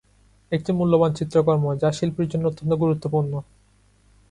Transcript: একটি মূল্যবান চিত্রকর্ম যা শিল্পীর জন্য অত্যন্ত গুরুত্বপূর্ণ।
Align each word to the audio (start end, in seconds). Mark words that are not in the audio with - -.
একটি 0.51 0.71
মূল্যবান 0.77 1.11
চিত্রকর্ম 1.13 1.65
যা 1.81 1.89
শিল্পীর 1.97 2.31
জন্য 2.31 2.45
অত্যন্ত 2.47 2.71
গুরুত্বপূর্ণ। 2.73 3.33